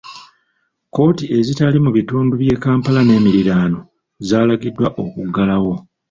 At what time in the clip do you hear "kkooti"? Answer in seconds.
0.87-1.25